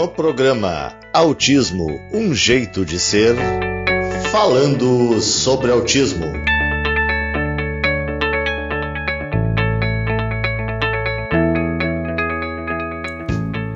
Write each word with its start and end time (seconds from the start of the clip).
No 0.00 0.08
programa 0.08 0.98
Autismo 1.12 2.00
Um 2.10 2.34
Jeito 2.34 2.86
de 2.86 2.98
Ser, 2.98 3.36
falando 4.32 5.20
sobre 5.20 5.70
autismo. 5.70 6.24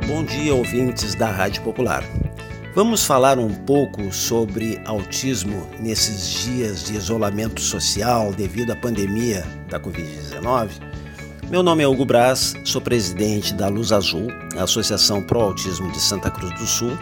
Bom 0.07 0.25
dia, 0.25 0.55
ouvintes 0.55 1.15
da 1.15 1.31
Rádio 1.31 1.61
Popular. 1.61 2.03
Vamos 2.75 3.05
falar 3.05 3.39
um 3.39 3.53
pouco 3.53 4.11
sobre 4.11 4.81
autismo 4.87 5.69
nesses 5.79 6.43
dias 6.43 6.85
de 6.85 6.97
isolamento 6.97 7.61
social 7.61 8.33
devido 8.33 8.73
à 8.73 8.77
pandemia 8.77 9.45
da 9.69 9.79
Covid-19? 9.79 10.94
Meu 11.51 11.63
nome 11.63 11.83
é 11.83 11.87
Hugo 11.87 12.05
Braz, 12.05 12.55
sou 12.65 12.81
presidente 12.81 13.53
da 13.55 13.69
Luz 13.69 13.93
Azul, 13.93 14.29
Associação 14.59 15.23
Pro 15.23 15.41
Autismo 15.41 15.93
de 15.93 16.01
Santa 16.01 16.31
Cruz 16.31 16.53
do 16.59 16.67
Sul, 16.67 16.99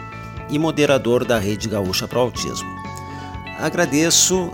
e 0.49 0.59
moderador 0.59 1.25
da 1.25 1.39
Rede 1.39 1.67
Gaúcha 1.69 2.07
Pro 2.07 2.19
Autismo. 2.19 2.69
Agradeço 3.57 4.51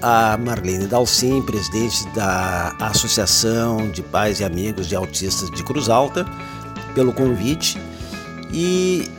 a 0.00 0.38
Marlene 0.38 0.86
Dalcin, 0.86 1.42
presidente 1.42 2.08
da 2.14 2.74
Associação 2.80 3.90
de 3.90 4.02
Pais 4.02 4.40
e 4.40 4.44
Amigos 4.44 4.88
de 4.88 4.94
Autistas 4.94 5.50
de 5.50 5.62
Cruz 5.64 5.88
Alta, 5.88 6.24
pelo 6.94 7.12
convite 7.12 7.78
e 8.52 9.10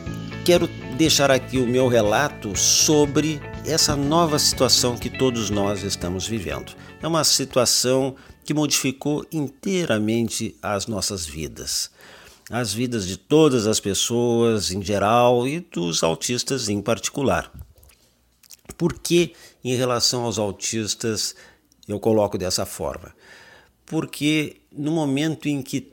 quero 0.44 0.66
deixar 0.96 1.30
aqui 1.30 1.58
o 1.58 1.66
meu 1.66 1.86
relato 1.86 2.56
sobre 2.56 3.40
essa 3.66 3.94
nova 3.94 4.38
situação 4.38 4.96
que 4.96 5.10
todos 5.10 5.50
nós 5.50 5.82
estamos 5.82 6.26
vivendo. 6.26 6.72
É 7.02 7.06
uma 7.06 7.24
situação 7.24 8.14
que 8.44 8.54
modificou 8.54 9.24
inteiramente 9.32 10.56
as 10.62 10.86
nossas 10.86 11.24
vidas, 11.24 11.90
as 12.50 12.72
vidas 12.72 13.06
de 13.06 13.16
todas 13.16 13.66
as 13.66 13.80
pessoas 13.80 14.70
em 14.70 14.82
geral 14.82 15.48
e 15.48 15.60
dos 15.60 16.02
autistas 16.02 16.68
em 16.68 16.80
particular. 16.82 17.50
Por 18.76 18.98
que, 18.98 19.32
em 19.62 19.74
relação 19.74 20.24
aos 20.24 20.38
autistas, 20.38 21.34
eu 21.88 21.98
coloco 21.98 22.36
dessa 22.36 22.66
forma? 22.66 23.14
Porque 23.86 24.56
no 24.72 24.90
momento 24.90 25.48
em 25.48 25.62
que 25.62 25.92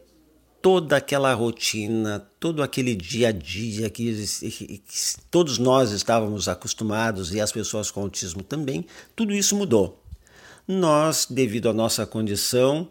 toda 0.62 0.98
aquela 0.98 1.34
rotina, 1.34 2.20
todo 2.40 2.62
aquele 2.62 2.96
dia 2.96 3.30
a 3.30 3.32
dia 3.32 3.90
que, 3.90 4.26
que, 4.40 4.84
todos 5.30 5.58
nós 5.58 5.92
estávamos 5.92 6.48
acostumados 6.48 7.34
e 7.34 7.42
as 7.42 7.52
pessoas 7.52 7.90
com 7.90 8.02
autismo 8.02 8.44
também, 8.44 8.86
tudo 9.16 9.34
isso 9.34 9.56
mudou. 9.56 10.01
Nós, 10.72 11.28
devido 11.30 11.70
à 11.70 11.74
nossa 11.74 12.06
condição, 12.06 12.90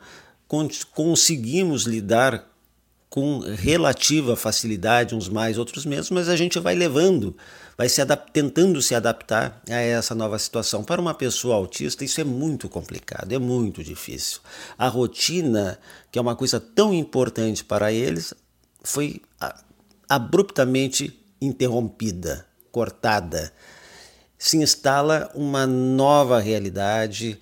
conseguimos 0.95 1.85
lidar 1.85 2.49
com 3.09 3.41
relativa 3.41 4.37
facilidade, 4.37 5.15
uns 5.15 5.29
mais, 5.29 5.59
outros 5.59 5.85
menos, 5.85 6.11
mas 6.11 6.29
a 6.29 6.37
gente 6.37 6.59
vai 6.61 6.75
levando 6.75 7.35
vai 7.81 7.89
se 7.89 8.05
tentando 8.31 8.83
se 8.83 8.95
adaptar 8.95 9.63
a 9.67 9.77
essa 9.77 10.15
nova 10.15 10.39
situação. 10.39 10.85
Para 10.85 11.01
uma 11.01 11.15
pessoa 11.15 11.55
autista, 11.55 12.05
isso 12.05 12.21
é 12.21 12.25
muito 12.25 12.69
complicado, 12.69 13.33
é 13.33 13.39
muito 13.39 13.83
difícil. 13.83 14.41
A 14.77 14.87
rotina, 14.87 15.79
que 16.13 16.19
é 16.19 16.23
uma 16.23 16.37
coisa 16.37 16.61
tão 16.61 16.93
importante 16.93 17.65
para 17.65 17.91
eles, 17.91 18.35
foi 18.85 19.23
abruptamente 20.07 21.19
interrompida, 21.41 22.45
cortada. 22.71 23.51
Se 24.37 24.59
instala 24.59 25.31
uma 25.35 25.67
nova 25.67 26.39
realidade 26.39 27.41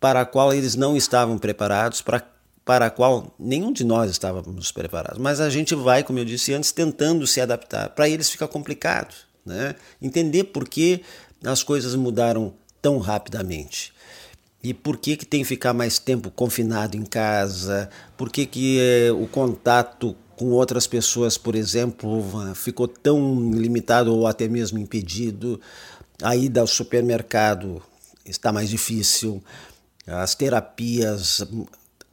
para 0.00 0.22
a 0.22 0.26
qual 0.26 0.52
eles 0.52 0.74
não 0.74 0.96
estavam 0.96 1.38
preparados, 1.38 2.02
para 2.02 2.34
para 2.64 2.86
a 2.86 2.90
qual 2.90 3.32
nenhum 3.38 3.72
de 3.72 3.84
nós 3.84 4.10
estávamos 4.10 4.72
preparados. 4.72 5.20
Mas 5.20 5.40
a 5.40 5.48
gente 5.48 5.72
vai, 5.72 6.02
como 6.02 6.18
eu 6.18 6.24
disse 6.24 6.52
antes, 6.52 6.72
tentando 6.72 7.24
se 7.24 7.40
adaptar. 7.40 7.90
Para 7.90 8.08
eles 8.08 8.28
fica 8.28 8.48
complicado 8.48 9.14
né? 9.46 9.76
entender 10.02 10.44
por 10.44 10.68
que 10.68 11.02
as 11.44 11.62
coisas 11.62 11.94
mudaram 11.94 12.52
tão 12.82 12.98
rapidamente. 12.98 13.94
E 14.62 14.74
por 14.74 14.96
que, 14.96 15.16
que 15.16 15.24
tem 15.24 15.42
que 15.42 15.48
ficar 15.48 15.72
mais 15.72 15.98
tempo 16.00 16.28
confinado 16.30 16.96
em 16.96 17.04
casa? 17.04 17.88
Por 18.16 18.30
que, 18.30 18.44
que 18.44 18.80
é, 18.80 19.12
o 19.12 19.28
contato 19.28 20.16
com 20.36 20.46
outras 20.50 20.86
pessoas, 20.88 21.38
por 21.38 21.54
exemplo, 21.54 22.24
ficou 22.54 22.88
tão 22.88 23.52
limitado 23.52 24.12
ou 24.12 24.26
até 24.26 24.48
mesmo 24.48 24.78
impedido? 24.78 25.60
A 26.20 26.34
ida 26.34 26.60
ao 26.60 26.66
supermercado 26.66 27.80
está 28.26 28.52
mais 28.52 28.68
difícil. 28.68 29.42
As 30.06 30.34
terapias, 30.34 31.44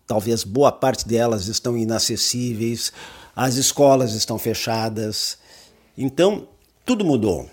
talvez 0.07 0.43
boa 0.43 0.71
parte 0.71 1.07
delas 1.07 1.47
estão 1.47 1.77
inacessíveis. 1.77 2.91
As 3.35 3.55
escolas 3.55 4.13
estão 4.13 4.37
fechadas. 4.37 5.37
Então, 5.97 6.47
tudo 6.85 7.05
mudou 7.05 7.49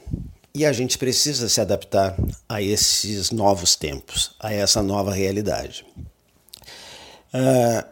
e 0.54 0.66
a 0.66 0.72
gente 0.72 0.98
precisa 0.98 1.48
se 1.48 1.60
adaptar 1.60 2.16
a 2.48 2.60
esses 2.60 3.30
novos 3.30 3.76
tempos, 3.76 4.34
a 4.40 4.52
essa 4.52 4.82
nova 4.82 5.12
realidade. 5.12 5.84
Uh, 7.32 7.86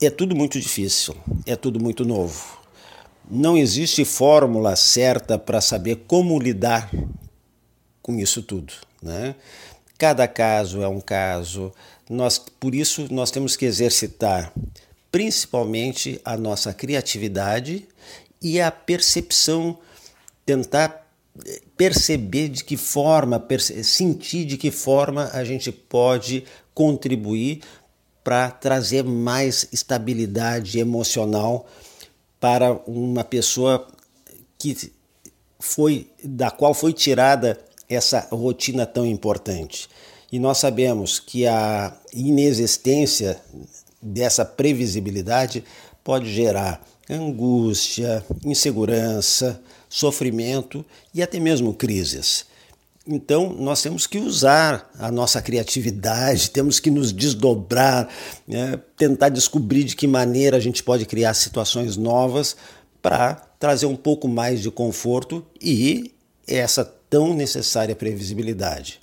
é 0.00 0.10
tudo 0.10 0.36
muito 0.36 0.60
difícil, 0.60 1.16
é 1.46 1.56
tudo 1.56 1.80
muito 1.80 2.04
novo. 2.04 2.58
Não 3.30 3.56
existe 3.56 4.04
fórmula 4.04 4.76
certa 4.76 5.38
para 5.38 5.60
saber 5.60 6.04
como 6.06 6.38
lidar 6.38 6.90
com 8.08 8.18
isso 8.18 8.42
tudo. 8.42 8.72
Né? 9.02 9.34
Cada 9.98 10.26
caso 10.26 10.80
é 10.80 10.88
um 10.88 10.98
caso. 10.98 11.70
Nós, 12.08 12.38
por 12.38 12.74
isso, 12.74 13.06
nós 13.12 13.30
temos 13.30 13.54
que 13.54 13.66
exercitar 13.66 14.50
principalmente 15.12 16.18
a 16.24 16.34
nossa 16.34 16.72
criatividade 16.72 17.86
e 18.40 18.62
a 18.62 18.70
percepção 18.70 19.78
tentar 20.46 21.06
eh, 21.46 21.60
perceber 21.76 22.48
de 22.48 22.64
que 22.64 22.78
forma, 22.78 23.44
sentir 23.82 24.46
de 24.46 24.56
que 24.56 24.70
forma 24.70 25.28
a 25.34 25.44
gente 25.44 25.70
pode 25.70 26.44
contribuir 26.72 27.60
para 28.24 28.50
trazer 28.50 29.04
mais 29.04 29.68
estabilidade 29.70 30.78
emocional 30.78 31.66
para 32.40 32.72
uma 32.86 33.24
pessoa 33.24 33.86
que 34.58 34.92
foi 35.58 36.10
da 36.22 36.50
qual 36.50 36.72
foi 36.72 36.92
tirada 36.92 37.67
essa 37.88 38.28
rotina 38.30 38.84
tão 38.84 39.06
importante. 39.06 39.88
E 40.30 40.38
nós 40.38 40.58
sabemos 40.58 41.18
que 41.18 41.46
a 41.46 41.96
inexistência 42.12 43.40
dessa 44.00 44.44
previsibilidade 44.44 45.64
pode 46.04 46.32
gerar 46.32 46.86
angústia, 47.08 48.24
insegurança, 48.44 49.60
sofrimento 49.88 50.84
e 51.14 51.22
até 51.22 51.40
mesmo 51.40 51.72
crises. 51.72 52.46
Então, 53.06 53.54
nós 53.54 53.80
temos 53.80 54.06
que 54.06 54.18
usar 54.18 54.90
a 54.98 55.10
nossa 55.10 55.40
criatividade, 55.40 56.50
temos 56.52 56.78
que 56.78 56.90
nos 56.90 57.10
desdobrar, 57.10 58.06
né, 58.46 58.78
tentar 58.98 59.30
descobrir 59.30 59.84
de 59.84 59.96
que 59.96 60.06
maneira 60.06 60.58
a 60.58 60.60
gente 60.60 60.82
pode 60.82 61.06
criar 61.06 61.32
situações 61.32 61.96
novas 61.96 62.54
para 63.00 63.34
trazer 63.58 63.86
um 63.86 63.96
pouco 63.96 64.28
mais 64.28 64.60
de 64.60 64.70
conforto 64.70 65.44
e 65.60 66.12
essa 66.46 66.84
tão 67.08 67.34
necessária 67.34 67.96
previsibilidade. 67.96 69.00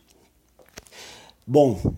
Bom, 1.45 1.93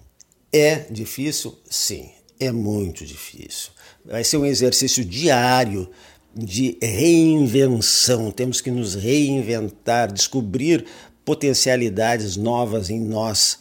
é 0.51 0.85
difícil? 0.89 1.57
Sim, 1.69 2.11
é 2.39 2.51
muito 2.51 3.05
difícil. 3.05 3.71
Vai 4.03 4.23
ser 4.23 4.37
um 4.37 4.45
exercício 4.45 5.03
diário 5.03 5.89
de 6.33 6.77
reinvenção. 6.81 8.31
Temos 8.31 8.61
que 8.61 8.71
nos 8.71 8.95
reinventar, 8.95 10.11
descobrir 10.11 10.85
potencialidades 11.25 12.37
novas 12.37 12.89
em 12.89 12.99
nós. 12.99 13.59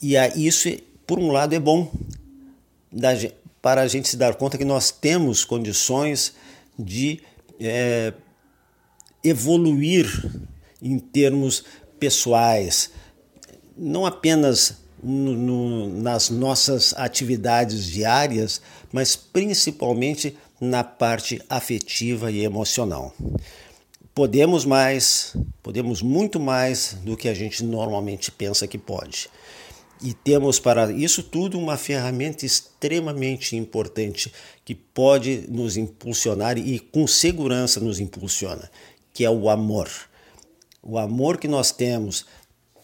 E 0.00 0.14
isso, 0.36 0.68
por 1.06 1.18
um 1.18 1.30
lado, 1.30 1.54
é 1.54 1.60
bom 1.60 1.90
para 3.62 3.80
a 3.80 3.86
gente 3.86 4.08
se 4.08 4.16
dar 4.16 4.34
conta 4.34 4.58
que 4.58 4.64
nós 4.64 4.90
temos 4.90 5.44
condições 5.44 6.34
de 6.78 7.20
é, 7.60 8.12
evoluir 9.22 10.06
em 10.82 10.98
termos 10.98 11.64
pessoais, 11.98 12.90
não 13.76 14.04
apenas 14.04 14.82
no, 15.02 15.34
no, 15.34 16.02
nas 16.02 16.30
nossas 16.30 16.92
atividades 16.94 17.86
diárias, 17.86 18.60
mas 18.92 19.16
principalmente 19.16 20.36
na 20.60 20.84
parte 20.84 21.40
afetiva 21.48 22.30
e 22.30 22.44
emocional. 22.44 23.14
Podemos 24.14 24.64
mais, 24.64 25.34
podemos 25.62 26.02
muito 26.02 26.38
mais 26.38 26.96
do 27.02 27.16
que 27.16 27.28
a 27.28 27.34
gente 27.34 27.64
normalmente 27.64 28.30
pensa 28.30 28.66
que 28.66 28.78
pode. 28.78 29.28
E 30.02 30.12
temos 30.12 30.58
para 30.58 30.92
isso 30.92 31.22
tudo 31.22 31.58
uma 31.58 31.76
ferramenta 31.76 32.44
extremamente 32.44 33.56
importante 33.56 34.32
que 34.64 34.74
pode 34.74 35.46
nos 35.48 35.76
impulsionar 35.76 36.58
e 36.58 36.78
com 36.78 37.06
segurança 37.06 37.80
nos 37.80 38.00
impulsiona, 38.00 38.70
que 39.14 39.24
é 39.24 39.30
o 39.30 39.48
amor. 39.48 39.88
O 40.82 40.98
amor 40.98 41.38
que 41.38 41.48
nós 41.48 41.70
temos 41.70 42.26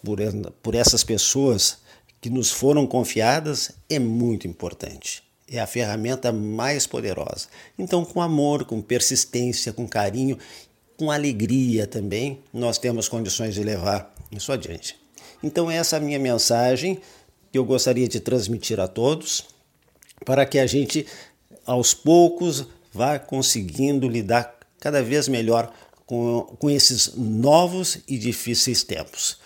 por, 0.03 0.19
por 0.63 0.75
essas 0.75 1.03
pessoas 1.03 1.79
que 2.21 2.29
nos 2.29 2.51
foram 2.51 2.87
confiadas 2.87 3.71
é 3.89 3.99
muito 3.99 4.47
importante 4.47 5.23
é 5.51 5.59
a 5.59 5.65
ferramenta 5.65 6.31
mais 6.31 6.85
poderosa. 6.85 7.47
Então, 7.75 8.05
com 8.05 8.21
amor, 8.21 8.65
com 8.65 8.83
persistência, 8.83 9.73
com 9.73 9.87
carinho 9.87 10.37
com 10.99 11.09
alegria 11.09 11.87
também, 11.87 12.39
nós 12.53 12.77
temos 12.77 13.07
condições 13.07 13.55
de 13.55 13.63
levar 13.63 14.13
isso 14.33 14.51
adiante. 14.51 14.97
Então, 15.41 15.71
essa 15.71 15.95
é 15.95 15.97
a 15.97 16.01
minha 16.01 16.19
mensagem 16.19 16.99
que 17.49 17.57
eu 17.57 17.63
gostaria 17.63 18.05
de 18.05 18.19
transmitir 18.19 18.81
a 18.81 18.87
todos, 18.87 19.45
para 20.25 20.45
que 20.45 20.59
a 20.59 20.67
gente, 20.67 21.07
aos 21.65 21.93
poucos, 21.93 22.65
vá 22.91 23.17
conseguindo 23.17 24.09
lidar 24.09 24.53
cada 24.77 25.01
vez 25.01 25.29
melhor 25.29 25.73
com, 26.09 26.41
com 26.57 26.69
esses 26.71 27.13
novos 27.15 27.99
e 28.07 28.17
difíceis 28.17 28.81
tempos. 28.81 29.37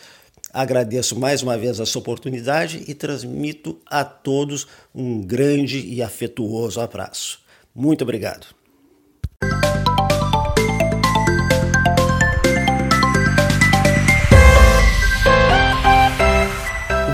Agradeço 0.54 1.20
mais 1.20 1.44
uma 1.44 1.58
vez 1.58 1.78
essa 1.78 2.00
oportunidade 2.00 2.86
e 2.88 2.94
transmito 2.94 3.78
a 3.86 4.06
todos 4.06 4.66
um 4.96 5.22
grande 5.22 5.86
e 5.86 6.02
afetuoso 6.02 6.80
abraço. 6.80 7.40
Muito 7.76 8.04
obrigado. 8.04 8.48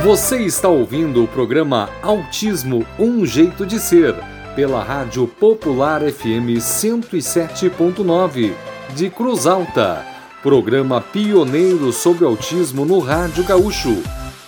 Você 0.04 0.44
está 0.44 0.70
ouvindo 0.70 1.24
o 1.24 1.28
programa 1.28 1.90
Autismo 2.04 2.86
Um 3.00 3.26
Jeito 3.26 3.66
de 3.66 3.80
Ser, 3.80 4.14
pela 4.56 4.84
Rádio 4.84 5.28
Popular 5.28 6.02
FM 6.02 6.60
107.9, 6.60 8.69
de 8.96 9.10
Cruz 9.10 9.46
Alta. 9.46 10.06
Programa 10.42 11.02
pioneiro 11.02 11.92
sobre 11.92 12.26
autismo 12.26 12.86
no 12.86 13.00
Rádio 13.00 13.44
Gaúcho. 13.44 14.02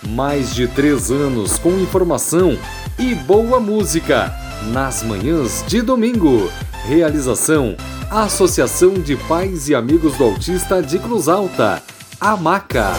Mais 0.08 0.54
de 0.54 0.66
três 0.66 1.10
anos 1.10 1.58
com 1.58 1.70
informação 1.78 2.58
e 2.98 3.14
boa 3.14 3.60
música, 3.60 4.32
nas 4.72 5.02
manhãs 5.02 5.64
de 5.66 5.82
domingo. 5.82 6.50
Realização: 6.86 7.76
Associação 8.10 8.94
de 8.94 9.16
Pais 9.16 9.68
e 9.68 9.74
Amigos 9.74 10.16
do 10.16 10.24
Autista 10.24 10.82
de 10.82 10.98
Cruz 10.98 11.28
Alta, 11.28 11.82
AMACA. 12.20 12.92